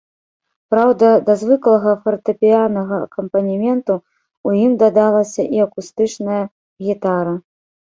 [0.73, 6.43] Праўда, да звыклага фартэпіяннага акампанементу ў ім дадалася і акустычная
[6.91, 7.41] гітара.